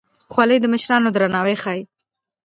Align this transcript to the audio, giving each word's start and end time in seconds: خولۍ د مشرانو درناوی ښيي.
خولۍ 0.31 0.57
د 0.61 0.65
مشرانو 0.73 1.13
درناوی 1.15 1.55
ښيي. 1.63 1.81